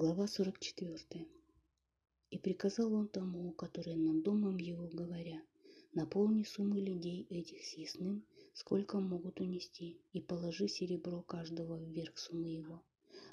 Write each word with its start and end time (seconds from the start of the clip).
Глава 0.00 0.28
44. 0.28 1.26
И 2.30 2.38
приказал 2.38 2.94
он 2.94 3.08
тому, 3.08 3.50
который 3.50 3.96
над 3.96 4.22
домом 4.22 4.56
его, 4.56 4.86
говоря, 4.92 5.42
наполни 5.92 6.44
суммы 6.44 6.78
людей 6.78 7.26
этих 7.30 7.64
съестным, 7.64 8.24
сколько 8.54 9.00
могут 9.00 9.40
унести, 9.40 10.00
и 10.12 10.20
положи 10.20 10.68
серебро 10.68 11.22
каждого 11.22 11.82
вверх 11.82 12.16
суммы 12.16 12.46
его. 12.46 12.80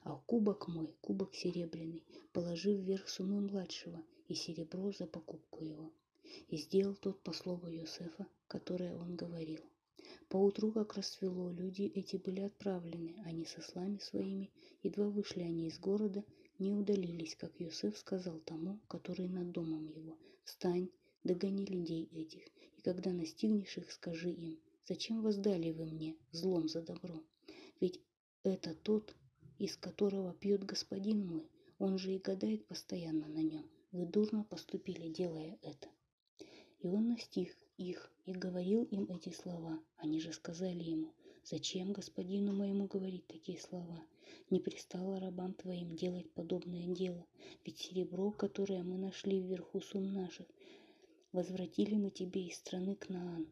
А 0.01 0.15
кубок 0.25 0.67
мой, 0.67 0.89
кубок 1.01 1.35
серебряный, 1.35 2.03
положи 2.33 2.73
вверх 2.73 3.09
суммы 3.09 3.41
младшего, 3.41 4.01
и 4.27 4.33
серебро 4.33 4.91
за 4.91 5.05
покупку 5.05 5.63
его. 5.63 5.91
И 6.47 6.57
сделал 6.57 6.95
тот 6.95 7.21
по 7.21 7.31
слову 7.31 7.67
Йосефа, 7.67 8.25
которое 8.47 8.97
он 8.97 9.15
говорил. 9.15 9.61
Поутру, 10.29 10.71
как 10.71 10.95
рассвело, 10.95 11.51
люди 11.51 11.83
эти 11.83 12.15
были 12.17 12.39
отправлены, 12.41 13.21
они 13.23 13.45
со 13.45 13.61
слами 13.61 13.99
своими, 13.99 14.49
едва 14.81 15.07
вышли 15.09 15.41
они 15.41 15.67
из 15.67 15.77
города, 15.77 16.23
не 16.59 16.71
удалились, 16.71 17.35
как 17.35 17.59
Йосеф 17.59 17.97
сказал 17.97 18.39
тому, 18.39 18.79
который 18.87 19.27
над 19.27 19.51
домом 19.51 19.87
его, 19.87 20.17
«Встань, 20.43 20.89
догони 21.23 21.65
людей 21.65 22.09
этих, 22.11 22.43
и 22.77 22.81
когда 22.81 23.11
настигнешь 23.11 23.77
их, 23.77 23.91
скажи 23.91 24.31
им, 24.31 24.59
зачем 24.87 25.21
воздали 25.21 25.71
вы 25.71 25.85
мне 25.85 26.15
злом 26.31 26.67
за 26.69 26.81
добро? 26.81 27.23
Ведь 27.79 27.99
это 28.43 28.75
тот, 28.75 29.15
из 29.57 29.75
которого 29.75 30.33
пьет 30.33 30.63
господин 30.63 31.25
мой, 31.25 31.49
он 31.79 31.97
же 31.97 32.13
и 32.13 32.19
гадает 32.19 32.65
постоянно 32.67 33.27
на 33.27 33.43
нем. 33.43 33.69
Вы 33.91 34.05
дурно 34.05 34.43
поступили, 34.43 35.09
делая 35.09 35.57
это». 35.61 35.89
И 36.79 36.87
он 36.87 37.09
настиг 37.09 37.57
их 37.77 38.11
и 38.25 38.31
говорил 38.31 38.83
им 38.83 39.05
эти 39.09 39.29
слова. 39.29 39.79
Они 39.97 40.19
же 40.19 40.31
сказали 40.31 40.83
ему, 40.83 41.13
«Зачем 41.47 41.93
господину 41.93 42.53
моему 42.53 42.87
говорить 42.87 43.27
такие 43.27 43.59
слова? 43.59 44.03
Не 44.49 44.59
пристало 44.59 45.19
рабам 45.19 45.53
твоим 45.53 45.95
делать 45.95 46.31
подобное 46.31 46.87
дело, 46.87 47.23
ведь 47.63 47.77
серебро, 47.77 48.31
которое 48.31 48.81
мы 48.81 48.97
нашли 48.97 49.39
вверху 49.39 49.79
сум 49.79 50.11
наших, 50.11 50.47
возвратили 51.31 51.97
мы 51.97 52.09
тебе 52.09 52.47
из 52.47 52.55
страны 52.55 52.95
Кнаан. 52.95 53.47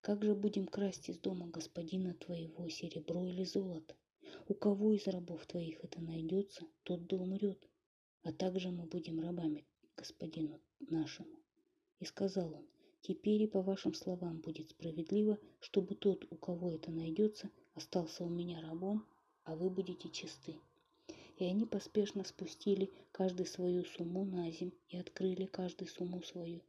Как 0.00 0.24
же 0.24 0.34
будем 0.34 0.66
красть 0.66 1.10
из 1.10 1.18
дома 1.18 1.48
господина 1.48 2.14
твоего 2.14 2.66
серебро 2.70 3.26
или 3.26 3.44
золото? 3.44 3.94
У 4.48 4.54
кого 4.54 4.94
из 4.94 5.06
рабов 5.06 5.46
твоих 5.46 5.84
это 5.84 6.00
найдется, 6.00 6.66
тот 6.82 7.06
да 7.08 7.16
умрет, 7.18 7.68
а 8.22 8.32
также 8.32 8.70
мы 8.70 8.86
будем 8.86 9.20
рабами 9.20 9.66
господину 9.98 10.62
нашему. 10.80 11.38
И 12.00 12.06
сказал 12.06 12.54
он, 12.54 12.66
теперь 13.02 13.42
и 13.42 13.46
по 13.46 13.62
вашим 13.62 13.94
словам 13.94 14.38
будет 14.38 14.70
справедливо, 14.70 15.38
чтобы 15.60 15.94
тот, 15.94 16.26
у 16.30 16.36
кого 16.36 16.70
это 16.72 16.90
найдется, 16.90 17.50
остался 17.74 18.24
у 18.24 18.28
меня 18.28 18.60
рабом, 18.60 19.04
а 19.44 19.56
вы 19.56 19.70
будете 19.70 20.08
чисты. 20.08 20.56
И 21.36 21.44
они 21.44 21.64
поспешно 21.64 22.24
спустили 22.24 22.90
каждый 23.12 23.46
свою 23.46 23.84
сумму 23.84 24.24
на 24.24 24.50
земь 24.50 24.72
и 24.88 24.96
открыли 24.96 25.46
каждый 25.46 25.86
сумму 25.86 26.22
свою. 26.22 26.60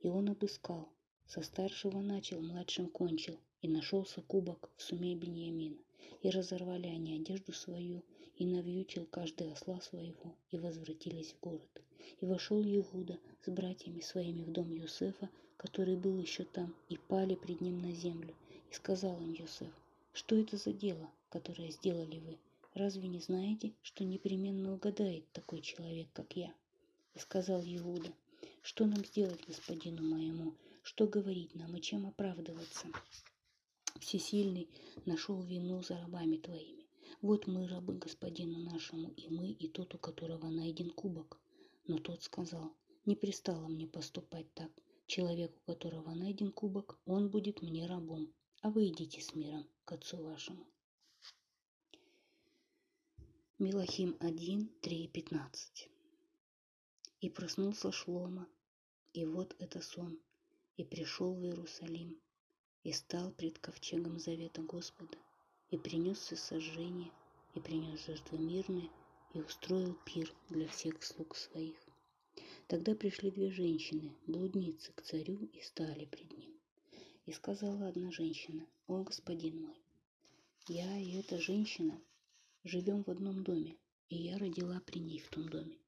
И 0.00 0.08
он 0.08 0.28
обыскал. 0.28 0.88
Со 1.26 1.40
старшего 1.42 2.00
начал, 2.00 2.40
младшим 2.40 2.88
кончил, 2.88 3.38
и 3.62 3.68
нашелся 3.68 4.20
кубок 4.22 4.70
в 4.76 4.82
суме 4.82 5.14
Беньямина. 5.14 5.78
И 6.20 6.30
разорвали 6.30 6.88
они 6.88 7.14
одежду 7.14 7.52
свою, 7.52 8.02
и 8.42 8.44
навьючил 8.44 9.06
каждый 9.06 9.52
осла 9.52 9.80
своего, 9.80 10.34
и 10.50 10.58
возвратились 10.58 11.32
в 11.32 11.40
город. 11.44 11.80
И 12.20 12.26
вошел 12.26 12.60
Иуда 12.60 13.16
с 13.46 13.48
братьями 13.48 14.00
своими 14.00 14.42
в 14.42 14.50
дом 14.50 14.74
Юсефа, 14.74 15.30
который 15.56 15.94
был 15.94 16.18
еще 16.18 16.42
там, 16.42 16.74
и 16.88 16.96
пали 16.96 17.36
пред 17.36 17.60
ним 17.60 17.80
на 17.80 17.92
землю. 17.92 18.34
И 18.68 18.74
сказал 18.74 19.16
им 19.20 19.32
Юсеф, 19.32 19.72
что 20.12 20.36
это 20.36 20.56
за 20.56 20.72
дело, 20.72 21.08
которое 21.30 21.70
сделали 21.70 22.18
вы? 22.18 22.36
Разве 22.74 23.06
не 23.06 23.20
знаете, 23.20 23.70
что 23.80 24.02
непременно 24.02 24.74
угадает 24.74 25.22
такой 25.32 25.60
человек, 25.60 26.08
как 26.12 26.34
я? 26.36 26.52
И 27.14 27.20
сказал 27.20 27.62
Иуда, 27.62 28.10
что 28.62 28.86
нам 28.86 29.04
сделать 29.04 29.46
господину 29.46 30.02
моему, 30.02 30.52
что 30.82 31.06
говорить 31.06 31.54
нам 31.54 31.76
и 31.76 31.80
чем 31.80 32.06
оправдываться? 32.08 32.88
Всесильный 34.00 34.66
нашел 35.06 35.40
вину 35.42 35.80
за 35.84 35.96
рабами 35.96 36.38
твоими. 36.38 36.81
Вот 37.20 37.46
мы 37.46 37.68
рабы 37.68 37.94
господину 37.94 38.58
нашему, 38.58 39.10
и 39.10 39.28
мы, 39.28 39.50
и 39.50 39.68
тот, 39.68 39.94
у 39.94 39.98
которого 39.98 40.48
найден 40.48 40.90
кубок. 40.90 41.40
Но 41.86 41.98
тот 41.98 42.22
сказал, 42.22 42.74
не 43.04 43.16
пристало 43.16 43.68
мне 43.68 43.86
поступать 43.86 44.52
так. 44.54 44.70
Человек, 45.06 45.54
у 45.56 45.72
которого 45.72 46.14
найден 46.14 46.52
кубок, 46.52 46.98
он 47.04 47.28
будет 47.28 47.60
мне 47.62 47.86
рабом, 47.86 48.32
а 48.60 48.70
вы 48.70 48.88
идите 48.88 49.20
с 49.20 49.34
миром 49.34 49.66
к 49.84 49.92
отцу 49.92 50.16
вашему. 50.22 50.66
Милахим 53.58 54.16
1, 54.20 54.68
3, 54.80 55.08
15. 55.08 55.88
И 57.20 57.30
проснулся 57.30 57.92
Шлома, 57.92 58.48
и 59.12 59.24
вот 59.24 59.54
это 59.58 59.80
сон, 59.80 60.18
и 60.76 60.84
пришел 60.84 61.34
в 61.34 61.44
Иерусалим, 61.44 62.20
и 62.82 62.92
стал 62.92 63.30
пред 63.32 63.58
ковчегом 63.58 64.18
завета 64.18 64.62
Господа, 64.62 65.18
и 65.72 65.78
принес 65.78 66.18
сожжение, 66.18 67.10
и 67.54 67.60
принес 67.60 68.04
жертвы 68.04 68.38
мирные, 68.38 68.90
и 69.32 69.40
устроил 69.40 69.96
пир 70.04 70.30
для 70.50 70.68
всех 70.68 71.02
слуг 71.02 71.34
своих. 71.34 71.76
Тогда 72.66 72.94
пришли 72.94 73.30
две 73.30 73.50
женщины, 73.50 74.14
блудницы, 74.26 74.92
к 74.92 75.00
царю 75.00 75.38
и 75.46 75.62
стали 75.62 76.04
пред 76.04 76.36
ним. 76.36 76.52
И 77.24 77.32
сказала 77.32 77.88
одна 77.88 78.12
женщина, 78.12 78.66
«О, 78.86 79.02
господин 79.02 79.62
мой, 79.62 79.82
я 80.68 80.98
и 80.98 81.12
эта 81.12 81.38
женщина 81.38 81.98
живем 82.64 83.02
в 83.02 83.08
одном 83.08 83.42
доме, 83.42 83.78
и 84.10 84.16
я 84.16 84.36
родила 84.36 84.78
при 84.80 84.98
ней 84.98 85.20
в 85.20 85.28
том 85.30 85.48
доме. 85.48 85.78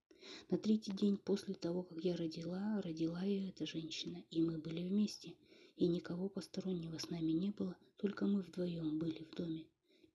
На 0.48 0.56
третий 0.56 0.92
день 0.92 1.18
после 1.18 1.52
того, 1.52 1.82
как 1.82 2.02
я 2.02 2.16
родила, 2.16 2.80
родила 2.80 3.22
и 3.22 3.48
эта 3.48 3.66
женщина, 3.66 4.24
и 4.30 4.40
мы 4.40 4.56
были 4.56 4.82
вместе, 4.82 5.34
и 5.76 5.86
никого 5.86 6.28
постороннего 6.28 6.98
с 6.98 7.10
нами 7.10 7.32
не 7.32 7.50
было, 7.50 7.76
только 7.96 8.26
мы 8.26 8.42
вдвоем 8.42 8.98
были 8.98 9.24
в 9.24 9.34
доме. 9.34 9.66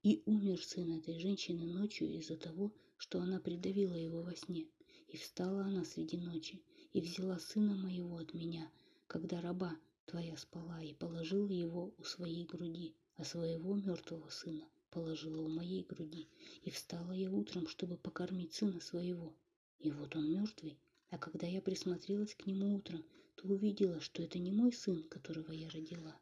И 0.03 0.23
умер 0.25 0.63
сын 0.63 0.97
этой 0.97 1.19
женщины 1.19 1.65
ночью 1.65 2.07
из-за 2.17 2.37
того, 2.37 2.71
что 2.97 3.19
она 3.19 3.39
придавила 3.39 3.95
его 3.95 4.21
во 4.21 4.35
сне. 4.35 4.67
И 5.07 5.17
встала 5.17 5.63
она 5.63 5.83
среди 5.83 6.17
ночи, 6.17 6.61
и 6.93 7.01
взяла 7.01 7.39
сына 7.39 7.75
моего 7.75 8.17
от 8.17 8.33
меня, 8.33 8.71
когда 9.07 9.41
раба 9.41 9.77
твоя 10.05 10.37
спала, 10.37 10.81
и 10.81 10.93
положила 10.93 11.49
его 11.51 11.93
у 11.97 12.03
своей 12.03 12.45
груди, 12.45 12.95
а 13.15 13.25
своего 13.25 13.75
мертвого 13.75 14.29
сына 14.29 14.67
положила 14.91 15.41
у 15.41 15.49
моей 15.49 15.83
груди, 15.83 16.29
и 16.63 16.69
встала 16.69 17.11
я 17.11 17.31
утром, 17.31 17.67
чтобы 17.67 17.97
покормить 17.97 18.53
сына 18.53 18.79
своего. 18.79 19.35
И 19.79 19.91
вот 19.91 20.15
он 20.15 20.31
мертвый. 20.31 20.79
А 21.09 21.17
когда 21.17 21.47
я 21.47 21.61
присмотрелась 21.61 22.35
к 22.35 22.45
нему 22.45 22.75
утром, 22.75 23.03
то 23.41 23.47
увидела, 23.47 24.01
что 24.01 24.21
это 24.21 24.37
не 24.37 24.51
мой 24.51 24.73
сын, 24.73 25.01
которого 25.03 25.53
я 25.53 25.69
родила. 25.69 26.13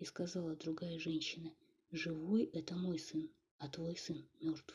И 0.00 0.04
сказала 0.04 0.56
другая 0.56 0.98
женщина, 0.98 1.54
живой 1.92 2.50
это 2.52 2.74
мой 2.74 2.98
сын, 2.98 3.30
а 3.58 3.68
твой 3.68 3.96
сын 3.96 4.26
мертв. 4.40 4.74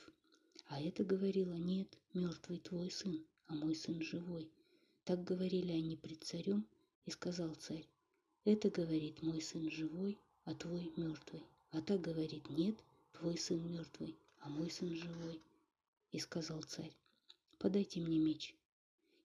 А 0.67 0.81
это 0.81 1.03
говорила, 1.03 1.55
нет, 1.55 1.97
мертвый 2.13 2.59
твой 2.59 2.89
сын, 2.89 3.25
а 3.47 3.55
мой 3.55 3.75
сын 3.75 4.01
живой. 4.01 4.49
Так 5.03 5.25
говорили 5.25 5.73
они 5.73 5.97
пред 5.97 6.23
царем, 6.23 6.65
и 7.05 7.11
сказал 7.11 7.53
царь, 7.55 7.85
это 8.45 8.69
говорит 8.69 9.21
мой 9.21 9.41
сын 9.41 9.69
живой, 9.69 10.17
а 10.45 10.55
твой 10.55 10.93
мертвый. 10.95 11.43
А 11.71 11.81
так 11.81 11.99
говорит, 11.99 12.49
нет, 12.49 12.77
твой 13.11 13.37
сын 13.37 13.59
мертвый, 13.69 14.15
а 14.39 14.47
мой 14.47 14.71
сын 14.71 14.95
живой. 14.95 15.41
И 16.13 16.19
сказал 16.19 16.61
царь, 16.61 16.93
подайте 17.57 17.99
мне 17.99 18.19
меч. 18.19 18.55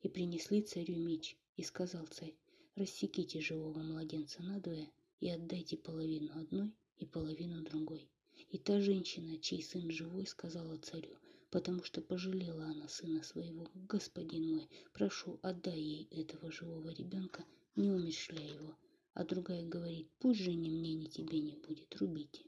И 0.02 0.08
принесли 0.08 0.60
царю 0.60 0.96
меч, 0.96 1.36
и 1.56 1.62
сказал 1.62 2.04
царь, 2.06 2.34
рассеките 2.76 3.40
живого 3.40 3.78
младенца 3.80 4.42
надвое 4.42 4.90
и 5.20 5.30
отдайте 5.30 5.76
половину 5.76 6.32
одной 6.38 6.74
и 6.96 7.06
половину 7.06 7.62
другой. 7.62 8.08
И 8.50 8.58
та 8.58 8.80
женщина, 8.80 9.38
чей 9.38 9.62
сын 9.62 9.90
живой, 9.90 10.26
сказала 10.26 10.76
царю, 10.78 11.16
потому 11.50 11.84
что 11.84 12.00
пожалела 12.02 12.64
она 12.66 12.88
сына 12.88 13.22
своего, 13.22 13.70
господин 13.74 14.54
мой, 14.54 14.68
прошу, 14.92 15.38
отдай 15.42 15.78
ей 15.78 16.08
этого 16.10 16.50
живого 16.50 16.90
ребенка, 16.90 17.44
не 17.76 17.90
умершляй 17.90 18.54
его. 18.54 18.76
А 19.12 19.24
другая 19.24 19.64
говорит, 19.64 20.10
пусть 20.18 20.40
же 20.40 20.52
ни 20.52 20.68
мне, 20.68 20.94
ни 20.94 21.06
тебе 21.06 21.40
не 21.40 21.54
будет, 21.54 21.94
рубите. 21.96 22.44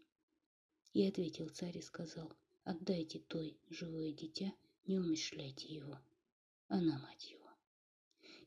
И 0.93 1.07
ответил 1.07 1.49
царь 1.49 1.79
и 1.79 1.83
сказал, 1.83 2.33
отдайте 2.65 3.21
той 3.21 3.57
живое 3.71 4.13
дитя, 4.13 4.53
не 4.87 4.99
умешляйте 4.99 5.69
его. 5.73 6.01
Она 6.69 6.99
мать 6.99 7.31
его. 7.31 7.46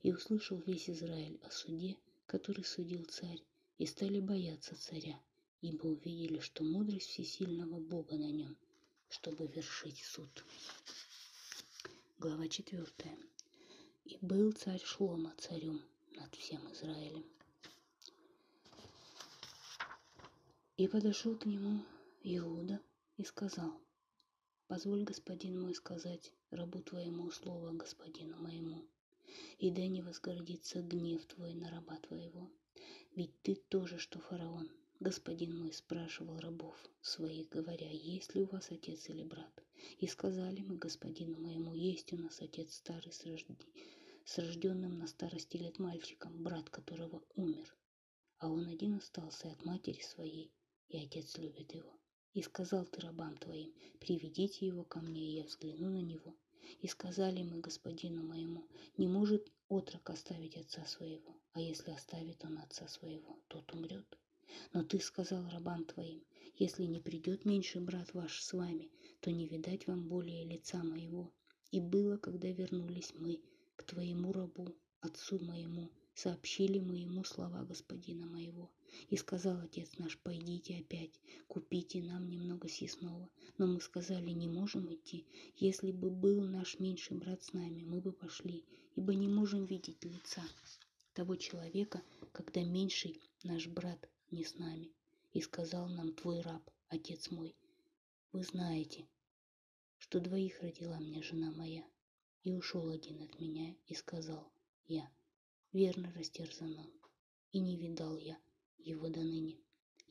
И 0.01 0.11
услышал 0.11 0.57
весь 0.59 0.89
Израиль 0.89 1.39
о 1.43 1.51
суде, 1.51 1.97
который 2.25 2.63
судил 2.63 3.03
царь, 3.05 3.43
и 3.77 3.85
стали 3.85 4.19
бояться 4.19 4.75
царя, 4.75 5.21
ибо 5.61 5.87
увидели, 5.87 6.39
что 6.39 6.63
мудрость 6.63 7.09
всесильного 7.09 7.79
Бога 7.79 8.17
на 8.17 8.31
нем, 8.31 8.57
чтобы 9.09 9.47
вершить 9.47 9.97
суд. 9.97 10.29
Глава 12.17 12.47
четвертая. 12.47 13.17
И 14.05 14.17
был 14.21 14.51
царь 14.53 14.81
Шлома 14.83 15.33
царем 15.37 15.81
над 16.15 16.33
всем 16.35 16.61
Израилем. 16.71 17.25
И 20.77 20.87
подошел 20.87 21.35
к 21.35 21.45
нему 21.45 21.83
Иуда 22.23 22.79
и 23.17 23.23
сказал, 23.23 23.81
Позволь, 24.69 25.03
господин 25.03 25.59
мой, 25.59 25.73
сказать 25.73 26.31
рабу 26.51 26.79
твоему 26.83 27.31
слово 27.31 27.71
господину 27.71 28.37
моему, 28.37 28.85
и 29.57 29.71
да 29.71 29.87
не 29.87 30.01
возгордится 30.01 30.81
гнев 30.81 31.25
твой 31.25 31.53
на 31.53 31.69
раба 31.69 31.97
твоего. 31.97 32.51
Ведь 33.15 33.41
ты 33.41 33.55
тоже, 33.55 33.97
что 33.97 34.19
фараон, 34.19 34.69
господин 34.99 35.57
мой 35.57 35.73
спрашивал 35.73 36.39
рабов 36.39 36.77
своих, 37.01 37.49
говоря, 37.49 37.89
есть 37.89 38.35
ли 38.35 38.41
у 38.41 38.45
вас 38.45 38.71
отец 38.71 39.09
или 39.09 39.23
брат. 39.23 39.63
И 39.99 40.07
сказали 40.07 40.61
мы 40.61 40.77
господину 40.77 41.39
моему, 41.39 41.73
есть 41.73 42.11
у 42.13 42.17
нас 42.17 42.41
отец 42.41 42.75
старый 42.75 43.11
с, 43.11 43.25
рожди... 43.25 43.57
с 44.25 44.37
рожденным 44.37 44.97
на 44.97 45.07
старости 45.07 45.57
лет 45.57 45.79
мальчиком, 45.79 46.43
брат 46.43 46.69
которого 46.69 47.23
умер. 47.35 47.75
А 48.37 48.49
он 48.49 48.67
один 48.67 48.95
остался 48.95 49.51
от 49.51 49.65
матери 49.65 50.01
своей, 50.01 50.53
и 50.87 50.97
отец 50.97 51.37
любит 51.37 51.73
его. 51.73 51.99
И 52.33 52.41
сказал 52.41 52.85
ты 52.85 53.01
рабам 53.01 53.37
твоим, 53.37 53.73
приведите 53.99 54.65
его 54.65 54.83
ко 54.83 54.99
мне, 54.99 55.25
и 55.25 55.35
я 55.37 55.43
взгляну 55.43 55.89
на 55.89 56.01
него. 56.01 56.37
И 56.81 56.87
сказали 56.87 57.43
мы 57.43 57.59
господину 57.59 58.23
моему, 58.23 58.67
не 58.97 59.07
может 59.07 59.51
отрок 59.67 60.09
оставить 60.09 60.57
отца 60.57 60.85
своего, 60.85 61.37
а 61.53 61.61
если 61.61 61.91
оставит 61.91 62.43
он 62.45 62.57
отца 62.57 62.87
своего, 62.87 63.39
тот 63.47 63.71
умрет. 63.73 64.17
Но 64.73 64.83
ты 64.83 64.99
сказал 64.99 65.47
рабам 65.49 65.85
твоим, 65.85 66.23
если 66.55 66.83
не 66.85 66.99
придет 66.99 67.45
меньший 67.45 67.81
брат 67.81 68.13
ваш 68.13 68.41
с 68.41 68.53
вами, 68.53 68.91
то 69.21 69.31
не 69.31 69.47
видать 69.47 69.87
вам 69.87 70.07
более 70.07 70.43
лица 70.45 70.83
моего. 70.83 71.31
И 71.71 71.79
было, 71.79 72.17
когда 72.17 72.49
вернулись 72.49 73.13
мы 73.15 73.41
к 73.75 73.83
твоему 73.83 74.33
рабу, 74.33 74.75
отцу 75.01 75.39
моему, 75.39 75.89
сообщили 76.13 76.79
мы 76.79 76.97
ему 76.97 77.23
слова 77.23 77.63
господина 77.63 78.25
моего. 78.25 78.71
И 79.09 79.15
сказал 79.15 79.59
отец 79.59 79.97
наш, 79.97 80.17
пойдите 80.17 80.79
опять, 80.79 81.19
купите 81.49 82.03
нам 82.03 82.29
немного 82.29 82.69
съестного. 82.69 83.27
Но 83.57 83.65
мы 83.65 83.81
сказали, 83.81 84.29
не 84.29 84.47
можем 84.47 84.93
идти. 84.93 85.25
Если 85.57 85.91
бы 85.91 86.11
был 86.11 86.41
наш 86.41 86.79
меньший 86.79 87.17
брат 87.17 87.43
с 87.43 87.53
нами, 87.53 87.83
мы 87.83 87.99
бы 88.01 88.13
пошли, 88.13 88.63
ибо 88.95 89.15
не 89.15 89.27
можем 89.27 89.65
видеть 89.65 90.05
лица 90.05 90.43
того 91.13 91.35
человека, 91.35 92.03
когда 92.31 92.63
меньший 92.63 93.19
наш 93.43 93.67
брат 93.67 94.09
не 94.29 94.45
с 94.45 94.55
нами. 94.55 94.91
И 95.33 95.41
сказал 95.41 95.89
нам 95.89 96.13
твой 96.13 96.41
раб, 96.41 96.63
отец 96.87 97.31
мой, 97.31 97.55
вы 98.31 98.43
знаете, 98.43 99.07
что 99.97 100.19
двоих 100.19 100.61
родила 100.61 100.99
мне 100.99 101.21
жена 101.23 101.51
моя. 101.51 101.83
И 102.43 102.51
ушел 102.53 102.89
один 102.89 103.21
от 103.21 103.39
меня 103.39 103.75
и 103.87 103.95
сказал 103.95 104.51
я, 104.87 105.09
верно 105.73 106.13
растерзан 106.13 106.77
он, 106.77 106.91
и 107.51 107.59
не 107.59 107.75
видал 107.75 108.17
я 108.17 108.37
его 108.77 109.09
до 109.09 109.19
ныне. 109.19 109.57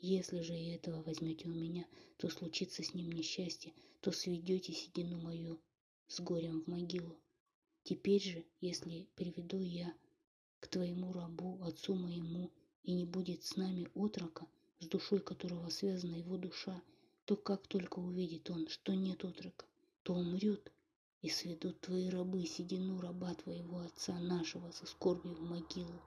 Если 0.01 0.41
же 0.43 0.57
и 0.57 0.71
этого 0.71 1.03
возьмете 1.03 1.49
у 1.49 1.53
меня, 1.53 1.85
то 2.19 2.29
случится 2.29 2.83
с 2.85 2.95
ним 2.95 3.11
несчастье, 3.11 3.73
то 4.01 4.13
сведете 4.13 4.73
седину 4.73 5.21
мою 5.21 5.59
с 6.07 6.21
горем 6.21 6.63
в 6.63 6.69
могилу. 6.69 7.19
Теперь 7.83 8.23
же, 8.23 8.45
если 8.61 9.09
приведу 9.17 9.61
я 9.61 9.93
к 10.61 10.69
твоему 10.69 11.13
рабу, 11.13 11.59
отцу 11.63 11.95
моему, 11.95 12.51
и 12.85 12.93
не 12.93 13.05
будет 13.07 13.45
с 13.45 13.57
нами 13.57 13.89
отрока, 13.95 14.47
с 14.79 14.87
душой 14.87 15.21
которого 15.21 15.69
связана 15.69 16.15
его 16.15 16.37
душа, 16.37 16.81
то 17.25 17.35
как 17.37 17.67
только 17.67 17.99
увидит 17.99 18.49
он, 18.51 18.69
что 18.69 18.95
нет 18.95 19.25
отрока, 19.25 19.67
то 20.05 20.15
умрет, 20.15 20.73
и 21.23 21.29
сведут 21.29 21.81
твои 21.81 22.09
рабы 22.09 22.47
седину 22.47 23.01
раба 23.01 23.35
твоего 23.35 23.81
отца 23.81 24.19
нашего 24.21 24.71
со 24.71 24.87
скорбью 24.87 25.35
в 25.35 25.41
могилу. 25.41 26.01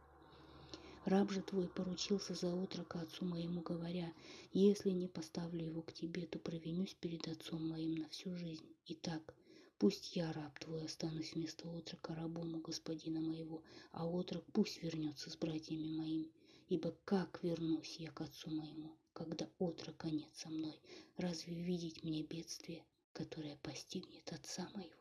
Раб 1.06 1.32
же 1.32 1.42
твой 1.42 1.68
поручился 1.68 2.36
за 2.36 2.54
отрока 2.54 3.02
отцу 3.02 3.26
моему, 3.26 3.62
говоря, 3.62 4.14
если 4.54 4.92
не 4.92 5.08
поставлю 5.08 5.66
его 5.66 5.82
к 5.82 5.94
тебе, 5.94 6.28
то 6.28 6.38
провинюсь 6.38 6.94
перед 6.94 7.28
отцом 7.28 7.68
моим 7.70 7.96
на 7.96 8.08
всю 8.10 8.36
жизнь. 8.36 8.68
Итак, 8.86 9.34
пусть 9.80 10.16
я, 10.16 10.32
раб 10.32 10.60
твой, 10.60 10.86
останусь 10.86 11.34
вместо 11.34 11.68
отрока 11.68 12.14
рабому 12.14 12.60
господина 12.60 13.20
моего, 13.20 13.64
а 13.92 14.08
отрок 14.08 14.46
пусть 14.54 14.84
вернется 14.84 15.32
с 15.32 15.36
братьями 15.38 15.98
моими. 15.98 16.32
Ибо 16.70 16.96
как 17.04 17.40
вернусь 17.42 17.96
я 17.98 18.12
к 18.12 18.22
отцу 18.22 18.52
моему, 18.52 18.96
когда 19.14 19.50
отрока 19.58 20.08
нет 20.08 20.30
со 20.36 20.50
мной? 20.50 20.80
Разве 21.18 21.56
видеть 21.56 22.04
мне 22.04 22.22
бедствие, 22.22 22.86
которое 23.12 23.58
постигнет 23.58 24.32
отца 24.32 24.70
моего? 24.76 25.01